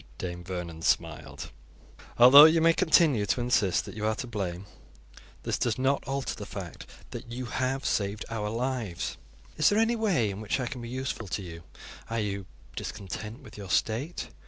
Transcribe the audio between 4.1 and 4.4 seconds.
to